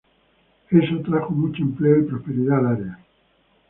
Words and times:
Eso 0.71 0.99
trajo 1.05 1.29
mucho 1.31 1.61
empleo 1.61 1.99
y 1.99 2.05
prosperidad 2.05 2.57
al 2.57 2.65
área. 2.73 2.99